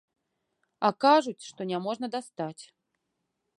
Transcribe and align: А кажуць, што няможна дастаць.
А 0.87 0.91
кажуць, 1.05 1.47
што 1.49 1.61
няможна 1.73 2.05
дастаць. 2.19 2.59